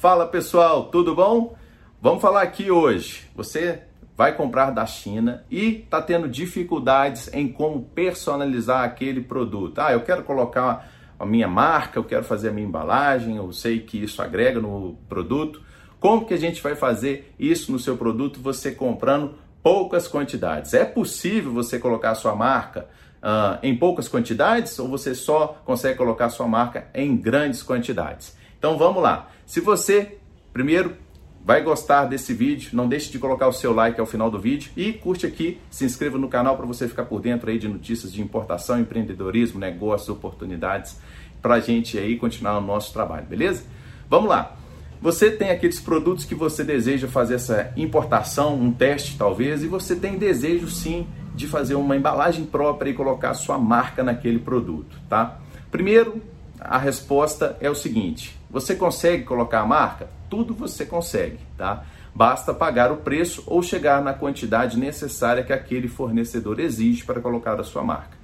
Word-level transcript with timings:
Fala 0.00 0.28
pessoal, 0.28 0.84
tudo 0.84 1.12
bom? 1.12 1.56
Vamos 2.00 2.22
falar 2.22 2.42
aqui 2.42 2.70
hoje. 2.70 3.28
Você 3.34 3.80
vai 4.16 4.32
comprar 4.32 4.70
da 4.70 4.86
China 4.86 5.44
e 5.50 5.82
está 5.82 6.00
tendo 6.00 6.28
dificuldades 6.28 7.28
em 7.34 7.48
como 7.48 7.82
personalizar 7.82 8.84
aquele 8.84 9.20
produto. 9.20 9.80
Ah, 9.80 9.92
eu 9.92 10.02
quero 10.02 10.22
colocar 10.22 10.88
a 11.18 11.26
minha 11.26 11.48
marca, 11.48 11.98
eu 11.98 12.04
quero 12.04 12.22
fazer 12.22 12.50
a 12.50 12.52
minha 12.52 12.68
embalagem, 12.68 13.38
eu 13.38 13.52
sei 13.52 13.80
que 13.80 14.00
isso 14.00 14.22
agrega 14.22 14.60
no 14.60 14.96
produto. 15.08 15.60
Como 15.98 16.24
que 16.24 16.32
a 16.32 16.38
gente 16.38 16.62
vai 16.62 16.76
fazer 16.76 17.34
isso 17.36 17.72
no 17.72 17.78
seu 17.80 17.96
produto 17.96 18.38
você 18.38 18.70
comprando 18.70 19.34
poucas 19.64 20.06
quantidades? 20.06 20.74
É 20.74 20.84
possível 20.84 21.52
você 21.52 21.76
colocar 21.76 22.12
a 22.12 22.14
sua 22.14 22.36
marca 22.36 22.86
uh, 23.20 23.58
em 23.64 23.76
poucas 23.76 24.08
quantidades 24.08 24.78
ou 24.78 24.86
você 24.86 25.12
só 25.12 25.60
consegue 25.64 25.98
colocar 25.98 26.26
a 26.26 26.30
sua 26.30 26.46
marca 26.46 26.86
em 26.94 27.16
grandes 27.16 27.64
quantidades? 27.64 28.37
Então 28.58 28.76
vamos 28.76 29.02
lá. 29.02 29.30
Se 29.46 29.60
você, 29.60 30.18
primeiro, 30.52 30.96
vai 31.44 31.62
gostar 31.62 32.04
desse 32.04 32.34
vídeo, 32.34 32.70
não 32.74 32.88
deixe 32.88 33.10
de 33.10 33.18
colocar 33.18 33.48
o 33.48 33.52
seu 33.52 33.72
like 33.72 33.98
ao 33.98 34.06
final 34.06 34.30
do 34.30 34.38
vídeo 34.38 34.70
e 34.76 34.92
curte 34.92 35.24
aqui, 35.26 35.58
se 35.70 35.84
inscreva 35.84 36.18
no 36.18 36.28
canal 36.28 36.56
para 36.56 36.66
você 36.66 36.86
ficar 36.86 37.04
por 37.04 37.20
dentro 37.20 37.48
aí 37.48 37.58
de 37.58 37.68
notícias 37.68 38.12
de 38.12 38.20
importação, 38.20 38.78
empreendedorismo, 38.78 39.58
negócios, 39.58 40.08
oportunidades, 40.10 40.98
para 41.40 41.54
a 41.54 41.60
gente 41.60 41.96
aí 41.96 42.16
continuar 42.16 42.58
o 42.58 42.60
nosso 42.60 42.92
trabalho, 42.92 43.24
beleza? 43.24 43.64
Vamos 44.10 44.28
lá. 44.28 44.56
Você 45.00 45.30
tem 45.30 45.50
aqueles 45.50 45.78
produtos 45.78 46.24
que 46.24 46.34
você 46.34 46.64
deseja 46.64 47.06
fazer 47.06 47.36
essa 47.36 47.72
importação, 47.76 48.56
um 48.56 48.72
teste 48.72 49.16
talvez, 49.16 49.62
e 49.62 49.68
você 49.68 49.94
tem 49.94 50.18
desejo 50.18 50.68
sim 50.68 51.06
de 51.34 51.46
fazer 51.46 51.76
uma 51.76 51.96
embalagem 51.96 52.44
própria 52.44 52.90
e 52.90 52.94
colocar 52.94 53.32
sua 53.34 53.56
marca 53.56 54.02
naquele 54.02 54.40
produto, 54.40 54.98
tá? 55.08 55.38
Primeiro, 55.70 56.20
a 56.60 56.78
resposta 56.78 57.56
é 57.60 57.70
o 57.70 57.74
seguinte: 57.74 58.38
você 58.50 58.74
consegue 58.74 59.24
colocar 59.24 59.60
a 59.60 59.66
marca? 59.66 60.08
Tudo 60.28 60.54
você 60.54 60.84
consegue, 60.84 61.38
tá? 61.56 61.84
Basta 62.14 62.52
pagar 62.52 62.90
o 62.90 62.96
preço 62.96 63.44
ou 63.46 63.62
chegar 63.62 64.02
na 64.02 64.12
quantidade 64.12 64.78
necessária 64.78 65.42
que 65.42 65.52
aquele 65.52 65.88
fornecedor 65.88 66.58
exige 66.58 67.04
para 67.04 67.20
colocar 67.20 67.60
a 67.60 67.64
sua 67.64 67.82
marca. 67.82 68.18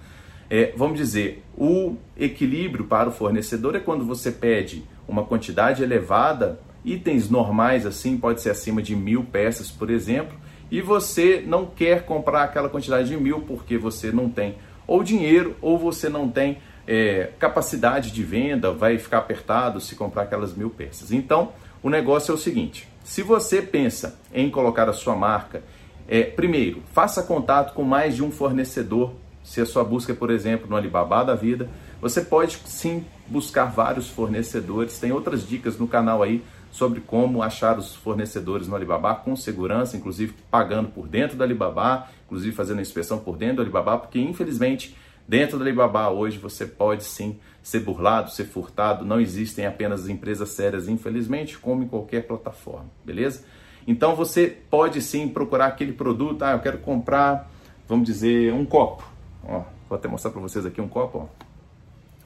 É, 0.51 0.73
vamos 0.77 0.99
dizer, 0.99 1.45
o 1.57 1.97
equilíbrio 2.17 2.85
para 2.85 3.09
o 3.09 3.13
fornecedor 3.13 3.77
é 3.77 3.81
quando 3.81 4.05
você 4.05 4.31
pede 4.31 4.85
uma 5.09 5.25
quantidade 5.25 5.83
elevada, 5.83 6.61
itens 6.85 7.31
normais 7.31 7.87
assim, 7.87 8.17
pode 8.17 8.41
ser 8.41 8.51
acima 8.51 8.83
de 8.83 8.95
mil 8.95 9.25
peças, 9.25 9.71
por 9.71 9.91
exemplo, 9.91 10.37
e 10.71 10.81
você 10.81 11.43
não 11.47 11.67
quer 11.67 12.05
comprar 12.05 12.45
aquela 12.45 12.69
quantidade 12.69 13.09
de 13.09 13.17
mil 13.17 13.41
porque 13.43 13.79
você 13.79 14.11
não 14.11 14.29
tem 14.29 14.57
ou 14.87 15.03
dinheiro 15.03 15.57
ou 15.63 15.79
você 15.79 16.09
não 16.09 16.29
tem 16.29 16.59
é, 16.87 17.31
capacidade 17.39 18.11
de 18.11 18.23
venda, 18.23 18.73
vai 18.73 18.99
ficar 18.99 19.19
apertado 19.19 19.81
se 19.81 19.95
comprar 19.95 20.23
aquelas 20.23 20.55
mil 20.55 20.71
peças. 20.71 21.13
Então, 21.13 21.53
o 21.83 21.91
negócio 21.91 22.33
é 22.33 22.35
o 22.35 22.39
seguinte: 22.39 22.89
se 23.03 23.23
você 23.23 23.63
pensa 23.63 24.19
em 24.33 24.51
colocar 24.51 24.89
a 24.89 24.93
sua 24.93 25.15
marca, 25.15 25.63
é, 26.07 26.23
primeiro, 26.23 26.83
faça 26.93 27.23
contato 27.23 27.75
com 27.75 27.83
mais 27.83 28.15
de 28.15 28.23
um 28.23 28.31
fornecedor. 28.31 29.13
Se 29.43 29.61
a 29.61 29.67
sua 29.67 29.85
busca, 29.85 30.15
por 30.15 30.31
exemplo, 30.31 30.69
no 30.69 30.77
Alibaba 30.77 31.23
da 31.23 31.35
vida, 31.35 31.69
você 32.01 32.23
pode 32.23 32.59
sim 32.65 33.05
buscar 33.27 33.67
vários 33.67 34.09
fornecedores. 34.09 34.99
Tem 34.99 35.13
outras 35.13 35.47
dicas 35.47 35.79
no 35.79 35.87
canal 35.87 36.23
aí 36.23 36.43
sobre 36.71 37.01
como 37.01 37.43
achar 37.43 37.79
os 37.79 37.95
fornecedores 37.95 38.67
no 38.67 38.75
Alibaba 38.75 39.15
com 39.15 39.37
segurança, 39.37 39.97
inclusive 39.97 40.35
pagando 40.51 40.89
por 40.89 41.07
dentro 41.07 41.37
do 41.37 41.43
Alibaba, 41.45 42.09
inclusive 42.27 42.55
fazendo 42.55 42.79
a 42.79 42.83
inspeção 42.83 43.19
por 43.19 43.37
dentro 43.37 43.57
do 43.57 43.63
Alibaba, 43.63 43.97
porque 43.97 44.19
infelizmente 44.19 44.97
Dentro 45.27 45.59
da 45.59 45.65
Alibaba 45.65 46.11
hoje 46.11 46.39
você 46.39 46.67
pode 46.67 47.05
sim 47.05 47.39
ser 47.63 47.81
burlado, 47.81 48.31
ser 48.31 48.45
furtado. 48.45 49.05
Não 49.05 49.19
existem 49.19 49.67
apenas 49.67 50.09
empresas 50.09 50.51
sérias, 50.51 50.89
infelizmente, 50.89 51.59
como 51.59 51.83
em 51.83 51.89
qualquer 51.89 52.27
plataforma, 52.27 52.91
beleza? 53.05 53.45
Então 53.87 54.15
você 54.15 54.47
pode 54.71 55.01
sim 55.01 55.29
procurar 55.29 55.67
aquele 55.67 55.93
produto. 55.93 56.43
Ah, 56.43 56.53
eu 56.53 56.61
quero 56.61 56.79
comprar, 56.79 57.51
vamos 57.89 58.07
dizer, 58.07 58.53
um 58.53 58.65
copo. 58.65 59.05
Ó, 59.43 59.63
vou 59.89 59.97
até 59.97 60.09
mostrar 60.09 60.31
para 60.31 60.41
vocês 60.41 60.65
aqui 60.67 60.81
um 60.81 60.89
copo. 60.89 61.19
Ó. 61.19 61.45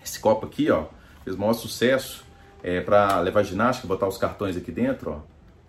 Esse 0.05 0.19
copo 0.19 0.47
aqui, 0.47 0.71
ó, 0.71 0.87
fez 1.25 1.37
maior 1.37 1.53
sucesso 1.53 2.25
é, 2.63 2.81
para 2.81 3.21
levar 3.21 3.43
ginástica, 3.43 3.87
botar 3.87 4.09
os 4.09 4.19
cartões 4.19 4.57
aqui 4.57 4.73
dentro. 4.73 5.13
Ó. 5.13 5.21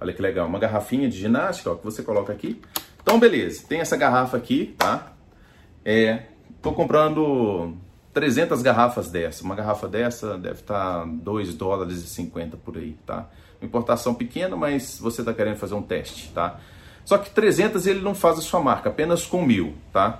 Olha 0.02 0.14
que 0.14 0.22
legal, 0.22 0.48
uma 0.48 0.60
garrafinha 0.60 1.10
de 1.10 1.18
ginástica 1.18 1.72
ó, 1.72 1.76
que 1.76 1.84
você 1.84 2.02
coloca 2.02 2.34
aqui. 2.34 2.62
Então, 3.02 3.20
beleza, 3.20 3.66
tem 3.68 3.80
essa 3.80 3.98
garrafa 3.98 4.38
aqui, 4.38 4.76
tá? 4.78 5.14
É, 5.84 6.24
Estou 6.60 6.74
comprando 6.74 7.74
300 8.14 8.62
garrafas 8.62 9.10
dessa. 9.10 9.46
Uma 9.46 9.56
garrafa 9.56 9.88
dessa 9.88 10.38
deve 10.38 10.60
estar 10.60 11.06
2 11.06 11.54
dólares 11.54 12.04
e 12.04 12.08
50 12.08 12.58
por 12.58 12.78
aí, 12.78 12.98
tá? 13.06 13.30
Importação 13.62 14.14
pequena, 14.14 14.58
mas 14.58 15.00
você 15.00 15.22
está 15.22 15.34
querendo 15.34 15.56
fazer 15.56 15.76
um 15.76 15.82
teste, 15.82 16.30
tá? 16.34 16.60
Só 17.06 17.18
que 17.18 17.30
300 17.30 17.88
ele 17.88 18.02
não 18.02 18.14
faz 18.14 18.38
a 18.38 18.42
sua 18.42 18.60
marca, 18.60 18.90
apenas 18.90 19.26
com 19.26 19.42
mil, 19.42 19.74
tá? 19.94 20.20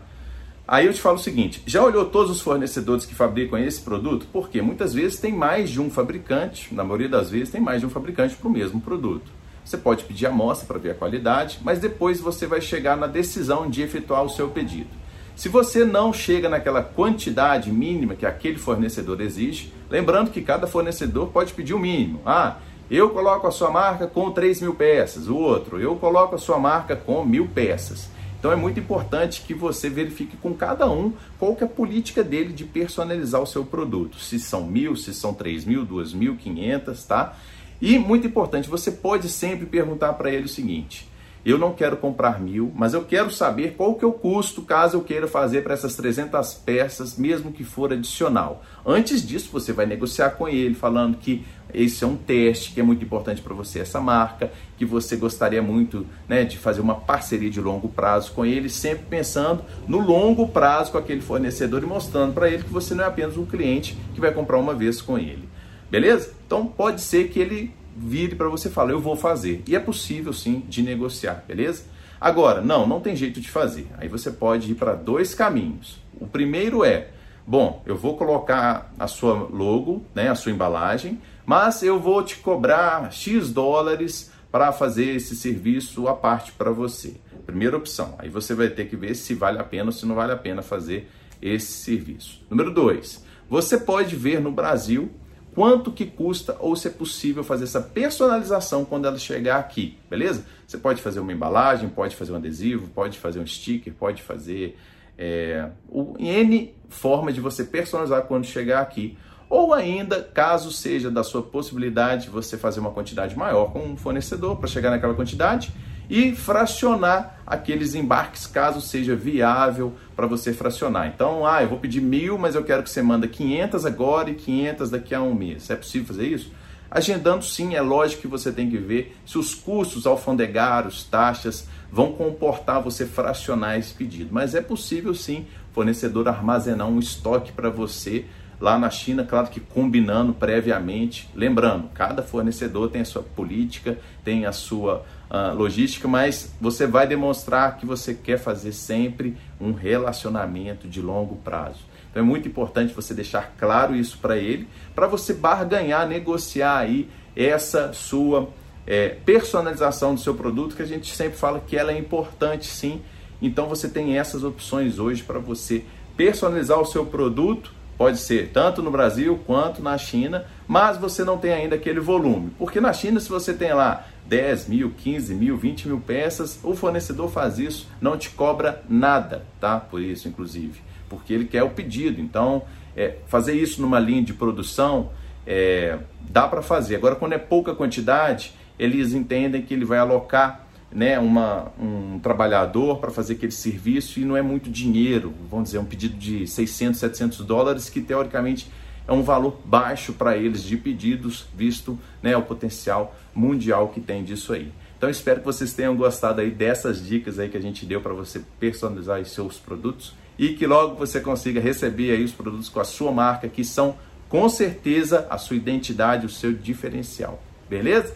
Aí 0.66 0.86
eu 0.86 0.94
te 0.94 1.02
falo 1.02 1.18
o 1.18 1.20
seguinte: 1.20 1.62
já 1.66 1.84
olhou 1.84 2.06
todos 2.06 2.32
os 2.32 2.40
fornecedores 2.40 3.06
que 3.06 3.14
fabricam 3.14 3.60
esse 3.60 3.82
produto? 3.82 4.26
Porque 4.32 4.62
muitas 4.62 4.94
vezes 4.94 5.20
tem 5.20 5.34
mais 5.34 5.70
de 5.70 5.82
um 5.82 5.90
fabricante, 5.90 6.74
na 6.74 6.86
maioria 6.86 7.10
das 7.10 7.30
vezes 7.30 7.50
tem 7.50 7.60
mais 7.60 7.82
de 7.82 7.86
um 7.86 7.90
fabricante 7.90 8.38
para 8.38 8.48
o 8.48 8.52
mesmo 8.52 8.80
produto. 8.80 9.30
Você 9.66 9.78
pode 9.78 10.06
pedir 10.06 10.28
amostra 10.28 10.66
para 10.66 10.80
ver 10.80 10.92
a 10.92 10.96
qualidade, 10.96 11.60
mas 11.64 11.80
depois 11.80 12.22
você 12.22 12.48
vai 12.48 12.62
chegar 12.62 12.96
na 12.96 13.08
decisão 13.08 13.70
de 13.70 13.82
efetuar 13.82 14.24
o 14.24 14.30
seu 14.30 14.48
pedido. 14.48 15.09
Se 15.40 15.48
você 15.48 15.86
não 15.86 16.12
chega 16.12 16.50
naquela 16.50 16.84
quantidade 16.84 17.72
mínima 17.72 18.14
que 18.14 18.26
aquele 18.26 18.58
fornecedor 18.58 19.22
exige, 19.22 19.72
lembrando 19.90 20.32
que 20.32 20.42
cada 20.42 20.68
fornecedor 20.68 21.30
pode 21.30 21.54
pedir 21.54 21.74
o 21.74 21.80
mínimo. 21.80 22.20
Ah, 22.26 22.58
eu 22.92 23.10
coloco 23.12 23.48
a 23.48 23.52
sua 23.52 23.72
marca 23.72 24.06
com 24.06 24.32
3 24.32 24.60
mil 24.60 24.76
peças, 24.76 25.30
o 25.30 25.38
outro, 25.38 25.80
eu 25.80 25.96
coloco 25.96 26.36
a 26.36 26.38
sua 26.38 26.60
marca 26.60 26.94
com 26.94 27.24
mil 27.24 27.48
peças. 27.48 28.10
Então 28.38 28.52
é 28.52 28.56
muito 28.58 28.82
importante 28.82 29.44
que 29.48 29.54
você 29.54 29.90
verifique 29.90 30.36
com 30.36 30.54
cada 30.54 30.92
um 30.92 31.14
qual 31.40 31.56
que 31.56 31.64
é 31.64 31.68
a 31.68 31.70
política 31.70 32.22
dele 32.22 32.52
de 32.52 32.66
personalizar 32.66 33.42
o 33.42 33.48
seu 33.48 33.64
produto. 33.64 34.20
Se 34.20 34.38
são 34.42 34.66
mil, 34.66 34.94
se 34.98 35.14
são 35.14 35.34
três 35.34 35.64
mil, 35.64 35.86
duas 35.86 36.12
mil, 36.12 36.36
quinhentas, 36.36 37.06
tá? 37.06 37.38
E 37.82 37.98
muito 37.98 38.28
importante, 38.28 38.70
você 38.70 38.92
pode 38.92 39.30
sempre 39.30 39.66
perguntar 39.66 40.12
para 40.16 40.30
ele 40.30 40.48
o 40.48 40.50
seguinte: 40.50 41.08
eu 41.46 41.58
não 41.58 41.74
quero 41.74 41.98
comprar 41.98 42.40
mil, 42.40 42.72
mas 42.76 42.94
eu 42.94 43.04
quero 43.04 43.32
saber 43.32 43.76
qual 43.76 43.96
que 43.96 44.04
é 44.04 44.08
o 44.08 44.12
custo 44.12 44.62
caso 44.62 44.98
eu 44.98 45.02
queira 45.02 45.28
fazer 45.28 45.64
para 45.64 45.74
essas 45.74 45.96
300 45.96 46.54
peças, 46.66 47.18
mesmo 47.18 47.52
que 47.52 47.64
for 47.64 47.94
adicional. 47.94 48.64
Antes 48.86 49.26
disso, 49.26 49.50
você 49.52 49.72
vai 49.72 49.86
negociar 49.86 50.32
com 50.32 50.48
ele, 50.48 50.76
falando 50.76 51.18
que 51.18 51.46
esse 51.74 52.04
é 52.04 52.08
um 52.08 52.16
teste 52.16 52.72
que 52.72 52.80
é 52.80 52.84
muito 52.84 53.04
importante 53.04 53.42
para 53.42 53.54
você, 53.54 53.80
essa 53.80 54.02
marca, 54.02 54.52
que 54.78 54.86
você 54.86 55.16
gostaria 55.16 55.62
muito 55.62 56.06
né, 56.28 56.44
de 56.44 56.58
fazer 56.58 56.82
uma 56.82 56.96
parceria 56.96 57.50
de 57.50 57.62
longo 57.62 57.88
prazo 57.88 58.32
com 58.34 58.46
ele, 58.46 58.70
sempre 58.70 59.06
pensando 59.10 59.64
no 59.88 60.00
longo 60.00 60.48
prazo 60.48 60.92
com 60.92 60.98
aquele 60.98 61.22
fornecedor 61.22 61.84
e 61.84 61.86
mostrando 61.86 62.34
para 62.34 62.50
ele 62.50 62.64
que 62.64 62.74
você 62.74 62.94
não 62.94 63.04
é 63.04 63.08
apenas 63.08 63.38
um 63.38 63.46
cliente 63.46 63.98
que 64.14 64.20
vai 64.20 64.34
comprar 64.34 64.58
uma 64.58 64.74
vez 64.74 65.02
com 65.02 65.18
ele. 65.18 65.48
Beleza? 65.90 66.34
Então 66.46 66.66
pode 66.66 67.02
ser 67.02 67.30
que 67.30 67.40
ele 67.40 67.74
vire 68.00 68.36
para 68.36 68.48
você 68.48 68.70
e 68.70 68.72
fale, 68.72 68.94
eu 68.94 69.00
vou 69.00 69.16
fazer. 69.16 69.64
E 69.68 69.76
é 69.76 69.80
possível 69.80 70.32
sim 70.32 70.64
de 70.68 70.82
negociar, 70.82 71.44
beleza? 71.48 71.84
Agora, 72.20 72.62
não, 72.62 72.88
não 72.88 73.00
tem 73.00 73.16
jeito 73.16 73.40
de 73.40 73.50
fazer. 73.50 73.88
Aí 73.98 74.08
você 74.08 74.32
pode 74.32 74.72
ir 74.72 74.76
para 74.76 74.94
dois 74.94 75.34
caminhos. 75.34 76.00
O 76.20 76.28
primeiro 76.28 76.84
é, 76.84 77.10
bom, 77.48 77.82
eu 77.86 77.96
vou 77.96 78.18
colocar 78.18 78.94
a 79.00 79.08
sua 79.08 79.34
logo, 79.34 80.04
né, 80.14 80.30
a 80.30 80.36
sua 80.36 80.52
embalagem, 80.52 81.20
mas 81.46 81.82
eu 81.82 82.00
vou 82.00 82.24
te 82.24 82.36
cobrar 82.38 83.12
X 83.12 83.52
dólares 83.52 84.32
para 84.52 84.72
fazer 84.72 85.16
esse 85.16 85.36
serviço 85.36 86.08
à 86.08 86.14
parte 86.14 86.52
para 86.52 86.72
você. 86.72 87.16
Primeira 87.46 87.78
opção. 87.78 88.16
Aí 88.18 88.30
você 88.30 88.54
vai 88.54 88.70
ter 88.70 88.86
que 88.86 88.96
ver 88.96 89.16
se 89.16 89.34
vale 89.34 89.60
a 89.60 89.64
pena 89.64 89.86
ou 89.86 89.92
se 89.92 90.06
não 90.06 90.16
vale 90.16 90.32
a 90.32 90.38
pena 90.38 90.62
fazer 90.62 91.10
esse 91.42 91.72
serviço. 91.84 92.42
Número 92.50 92.74
dois, 92.74 93.24
você 93.50 93.78
pode 93.78 94.16
ver 94.16 94.42
no 94.42 94.52
Brasil 94.52 95.10
quanto 95.60 95.92
que 95.92 96.06
custa 96.06 96.56
ou 96.58 96.74
se 96.74 96.88
é 96.88 96.90
possível 96.90 97.44
fazer 97.44 97.66
essa 97.66 97.82
personalização 97.82 98.86
quando 98.86 99.06
ela 99.06 99.18
chegar 99.18 99.60
aqui, 99.60 99.98
beleza? 100.10 100.46
Você 100.66 100.78
pode 100.78 101.02
fazer 101.02 101.20
uma 101.20 101.34
embalagem, 101.34 101.90
pode 101.90 102.16
fazer 102.16 102.32
um 102.32 102.38
adesivo, 102.38 102.88
pode 102.88 103.20
fazer 103.20 103.42
um 103.42 103.46
sticker, 103.46 103.94
pode 103.94 104.22
fazer 104.22 104.78
é, 105.18 105.68
o 105.90 106.16
N 106.18 106.74
forma 106.88 107.34
de 107.34 107.42
você 107.42 107.66
personalizar 107.66 108.22
quando 108.22 108.46
chegar 108.46 108.80
aqui. 108.80 109.18
Ou 109.50 109.74
ainda, 109.74 110.24
caso 110.24 110.72
seja 110.72 111.12
da 111.12 111.26
sua 111.26 111.44
possibilidade, 111.44 112.30
você 112.30 112.58
fazer 112.58 112.80
uma 112.80 112.92
quantidade 112.92 113.38
maior 113.38 113.74
com 113.74 113.80
um 113.80 113.98
fornecedor 113.98 114.56
para 114.56 114.68
chegar 114.70 114.90
naquela 114.90 115.14
quantidade 115.14 115.74
e 116.10 116.36
fracionar 116.36 117.40
aqueles 117.46 117.94
embarques 117.94 118.48
caso 118.48 118.82
seja 118.82 119.16
viável 119.16 119.94
para 120.16 120.26
você 120.26 120.52
fracionar. 120.52 121.08
Então, 121.08 121.46
ah, 121.46 121.62
eu 121.62 121.70
vou 121.70 121.80
pedir 121.80 122.02
mil, 122.02 122.38
mas 122.38 122.56
eu 122.56 122.64
quero 122.64 122.84
que 122.84 122.90
você 122.90 123.02
manda 123.02 123.28
500 123.28 123.86
agora 123.86 124.30
e 124.30 124.36
500 124.36 124.90
daqui 124.90 125.14
a 125.14 125.22
um 125.22 125.34
mês. 125.34 125.70
É 125.70 125.76
possível 125.76 126.08
fazer 126.08 126.28
isso? 126.28 126.52
Agendando 126.92 127.46
sim, 127.46 127.76
é 127.76 127.82
lógico 127.82 128.24
que 128.24 128.28
você 128.28 128.52
tem 128.52 128.70
que 128.70 128.78
ver 128.78 129.16
se 129.24 129.38
os 129.38 129.54
custos 129.54 130.08
alfandegários, 130.08 131.04
taxas 131.04 131.68
vão 131.92 132.12
comportar 132.14 132.82
você 132.82 133.06
fracionar 133.06 133.78
esse 133.78 133.94
pedido. 133.94 134.30
Mas 134.32 134.56
é 134.56 134.62
possível 134.62 135.14
sim, 135.14 135.46
fornecedor 135.72 136.28
armazenar 136.28 136.88
um 136.88 136.98
estoque 136.98 137.52
para 137.52 137.70
você 137.70 138.26
lá 138.60 138.78
na 138.78 138.90
China, 138.90 139.24
claro 139.24 139.48
que 139.48 139.60
combinando 139.60 140.34
previamente, 140.34 141.30
lembrando, 141.34 141.90
cada 141.94 142.22
fornecedor 142.22 142.90
tem 142.90 143.02
a 143.02 143.06
sua 143.06 143.24
política, 143.24 143.98
tem 144.24 144.46
a 144.46 144.52
sua 144.52 145.06
logística, 145.56 146.08
mas 146.08 146.52
você 146.60 146.88
vai 146.88 147.06
demonstrar 147.06 147.78
que 147.78 147.86
você 147.86 148.14
quer 148.14 148.40
fazer 148.40 148.72
sempre 148.72 149.38
um 149.62 149.72
relacionamento 149.72 150.88
de 150.88 151.02
longo 151.02 151.36
prazo. 151.38 151.80
Então 152.10 152.24
é 152.24 152.26
muito 152.26 152.48
importante 152.48 152.94
você 152.94 153.14
deixar 153.14 153.54
claro 153.58 153.96
isso 153.96 154.18
para 154.18 154.38
ele, 154.38 154.68
para 154.96 155.08
você 155.08 155.34
barganhar, 155.34 156.08
negociar 156.08 156.80
aí 156.80 157.08
essa 157.36 157.94
sua 157.94 158.50
é, 158.88 159.10
personalização 159.10 160.16
do 160.16 160.20
seu 160.20 160.34
produto, 160.34 160.76
que 160.76 160.82
a 160.82 160.88
gente 160.88 161.16
sempre 161.16 161.38
fala 161.38 161.60
que 161.60 161.78
ela 161.78 161.92
é 161.92 161.98
importante 161.98 162.66
sim. 162.66 163.02
Então 163.40 163.68
você 163.68 163.88
tem 163.88 164.18
essas 164.18 164.44
opções 164.44 164.98
hoje 164.98 165.22
para 165.22 165.38
você 165.38 165.86
personalizar 166.18 166.80
o 166.80 166.86
seu 166.86 167.06
produto, 167.06 167.72
pode 168.00 168.18
ser 168.20 168.52
tanto 168.54 168.82
no 168.82 168.90
Brasil 168.90 169.38
quanto 169.46 169.84
na 169.84 169.98
China, 169.98 170.46
mas 170.66 170.96
você 170.96 171.26
não 171.26 171.38
tem 171.38 171.52
ainda 171.52 171.76
aquele 171.76 172.00
volume. 172.00 172.50
Porque 172.58 172.80
na 172.80 172.94
China, 172.94 173.20
se 173.20 173.28
você 173.28 173.54
tem 173.54 173.74
lá 173.74 174.08
10 174.26 174.70
mil, 174.70 174.92
15 174.92 175.36
mil, 175.36 175.58
20 175.58 175.90
mil 175.90 176.00
peças, 176.00 176.62
o 176.64 176.74
fornecedor 176.74 177.30
faz 177.30 177.60
isso, 177.60 177.90
não 178.00 178.18
te 178.18 178.30
cobra 178.30 178.82
nada, 178.88 179.44
tá? 179.60 179.82
Por 179.82 180.02
isso, 180.02 180.30
inclusive, 180.30 180.80
porque 181.10 181.34
ele 181.34 181.44
quer 181.44 181.64
o 181.64 181.72
pedido. 181.72 182.22
Então, 182.22 182.62
é, 182.96 183.18
fazer 183.28 183.54
isso 183.54 183.82
numa 183.82 184.00
linha 184.00 184.24
de 184.24 184.34
produção 184.34 185.10
é, 185.46 186.00
dá 186.22 186.48
para 186.48 186.62
fazer. 186.62 186.96
Agora, 186.96 187.18
quando 187.18 187.34
é 187.34 187.38
pouca 187.38 187.76
quantidade, 187.76 188.54
eles 188.80 189.14
entendem 189.14 189.62
que 189.62 189.74
ele 189.74 189.84
vai 189.84 190.00
alocar 190.00 190.69
né, 190.92 191.20
uma, 191.20 191.72
um 191.80 192.20
trabalhador 192.20 192.98
para 192.98 193.12
fazer 193.12 193.34
aquele 193.34 193.52
serviço 193.52 194.20
e 194.20 194.26
não 194.26 194.36
é 194.36 194.42
muito 194.42 194.70
dinheiro, 194.70 195.34
vamos 195.50 195.66
dizer, 195.66 195.80
um 195.80 195.86
pedido 195.86 196.18
de 196.18 196.48
600, 196.48 197.00
700 197.00 197.46
dólares, 197.46 197.90
que 197.90 198.02
teoricamente 198.02 198.72
é 199.08 199.12
um 199.12 199.24
valor 199.24 199.60
baixo 199.66 200.14
para 200.14 200.38
eles 200.38 200.64
de 200.64 200.78
pedidos, 200.78 201.48
visto 201.56 201.98
né, 202.22 202.36
o 202.38 202.42
potencial 202.42 203.16
mundial 203.34 203.90
que 203.90 204.00
tem 204.00 204.24
disso 204.24 204.54
aí. 204.54 204.72
Então 204.98 205.10
espero 205.10 205.40
que 205.40 205.46
vocês 205.46 205.74
tenham 205.74 205.96
gostado 205.96 206.42
aí 206.42 206.52
dessas 206.52 207.06
dicas 207.06 207.40
aí 207.40 207.50
que 207.50 207.58
a 207.58 207.62
gente 207.62 207.86
deu 207.86 208.02
para 208.02 208.14
você 208.14 208.42
personalizar 208.60 209.20
os 209.20 209.32
seus 209.32 209.58
produtos 209.58 210.14
e 210.38 210.50
que 210.50 210.68
logo 210.68 210.96
você 210.96 211.20
consiga 211.22 211.60
receber 211.60 212.12
aí 212.12 212.24
os 212.24 212.32
produtos 212.32 212.70
com 212.70 212.80
a 212.80 212.84
sua 212.84 213.12
marca, 213.12 213.48
que 213.48 213.64
são 213.64 213.96
com 214.28 214.48
certeza 214.48 215.26
a 215.30 215.38
sua 215.38 215.56
identidade, 215.56 216.26
o 216.26 216.30
seu 216.30 216.54
diferencial. 216.54 217.42
Beleza? 217.70 218.14